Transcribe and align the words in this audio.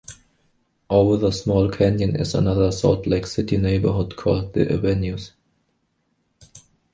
Over 0.89 1.15
the 1.17 1.31
small 1.31 1.69
canyon 1.69 2.15
is 2.15 2.33
another 2.33 2.71
Salt 2.71 3.05
Lake 3.05 3.27
City 3.27 3.57
neighborhood 3.57 4.15
called 4.15 4.53
"the 4.53 4.73
Avenues". 4.73 5.33